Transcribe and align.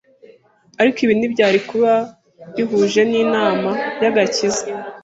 ariko 0.81 0.97
ibi 1.03 1.13
ntibyari 1.17 1.59
kuba 1.69 1.93
bihuje 2.55 3.01
n’inama 3.11 3.71
y’agakiza. 4.03 4.63